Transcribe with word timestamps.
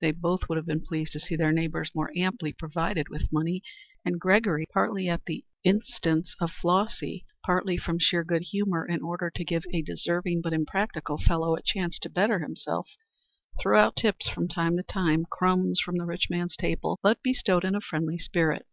They 0.00 0.10
both 0.10 0.48
would 0.48 0.56
have 0.56 0.64
been 0.64 0.80
pleased 0.86 1.12
to 1.12 1.20
see 1.20 1.36
their 1.36 1.52
neighbors 1.52 1.90
more 1.94 2.10
amply 2.16 2.50
provided 2.54 3.10
with 3.10 3.30
money, 3.30 3.62
and 4.06 4.18
Gregory, 4.18 4.64
partly 4.72 5.06
at 5.06 5.26
the 5.26 5.44
instance 5.64 6.34
of 6.40 6.50
Flossy, 6.50 7.26
partly 7.44 7.76
from 7.76 7.98
sheer 7.98 8.24
good 8.24 8.40
humor 8.40 8.86
in 8.88 9.02
order 9.02 9.28
to 9.28 9.44
give 9.44 9.64
a 9.74 9.82
deserving 9.82 10.40
but 10.40 10.54
impractical 10.54 11.18
fellow 11.18 11.56
a 11.56 11.60
chance 11.62 11.98
to 11.98 12.08
better 12.08 12.38
himself, 12.38 12.88
threw 13.60 13.76
out 13.76 13.96
tips 13.96 14.26
from 14.30 14.48
time 14.48 14.78
to 14.78 14.82
time 14.82 15.26
crumbs 15.30 15.78
from 15.84 15.98
the 15.98 16.06
rich 16.06 16.28
man's 16.30 16.56
table, 16.56 16.98
but 17.02 17.22
bestowed 17.22 17.62
in 17.62 17.74
a 17.74 17.82
friendly 17.82 18.16
spirit. 18.16 18.64